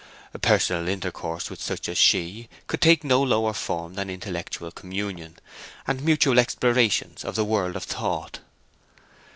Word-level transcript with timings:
Personal 0.41 0.87
intercourse 0.89 1.51
with 1.51 1.61
such 1.61 1.87
as 1.87 1.95
she 1.95 2.49
could 2.65 2.81
take 2.81 3.03
no 3.03 3.21
lower 3.21 3.53
form 3.53 3.93
than 3.93 4.09
intellectual 4.09 4.71
communion, 4.71 5.37
and 5.85 6.03
mutual 6.03 6.39
explorations 6.39 7.23
of 7.23 7.35
the 7.35 7.45
world 7.45 7.75
of 7.75 7.83
thought. 7.83 8.39